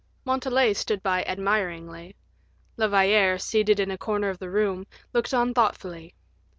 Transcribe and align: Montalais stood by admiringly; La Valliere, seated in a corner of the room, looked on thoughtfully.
Montalais 0.25 0.73
stood 0.73 1.03
by 1.03 1.23
admiringly; 1.25 2.15
La 2.75 2.87
Valliere, 2.87 3.37
seated 3.37 3.79
in 3.79 3.91
a 3.91 3.99
corner 3.99 4.29
of 4.31 4.39
the 4.39 4.49
room, 4.49 4.87
looked 5.13 5.31
on 5.31 5.53
thoughtfully. 5.53 6.15